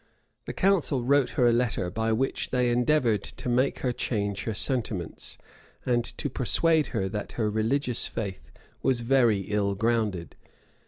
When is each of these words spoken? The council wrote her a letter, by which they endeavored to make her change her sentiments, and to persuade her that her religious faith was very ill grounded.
The 0.45 0.53
council 0.53 1.03
wrote 1.03 1.29
her 1.37 1.47
a 1.47 1.53
letter, 1.53 1.91
by 1.91 2.11
which 2.11 2.49
they 2.49 2.71
endeavored 2.71 3.21
to 3.21 3.47
make 3.47 3.81
her 3.81 3.91
change 3.91 4.45
her 4.45 4.53
sentiments, 4.55 5.37
and 5.85 6.03
to 6.17 6.27
persuade 6.27 6.87
her 6.87 7.07
that 7.09 7.33
her 7.33 7.51
religious 7.51 8.07
faith 8.07 8.51
was 8.81 9.01
very 9.01 9.41
ill 9.41 9.75
grounded. 9.75 10.35